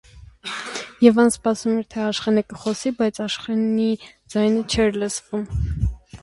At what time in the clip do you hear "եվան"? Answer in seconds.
1.05-1.27